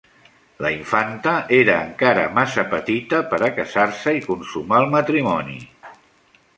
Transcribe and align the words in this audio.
La 0.65 0.69
infanta 0.75 1.33
era 1.57 1.75
encara 1.89 2.23
massa 2.39 2.65
petita 2.73 3.21
per 3.35 3.41
a 3.49 3.53
casar-se 3.61 4.17
i 4.23 4.27
consumar 4.31 4.85
el 4.87 4.91
matrimoni. 4.99 5.65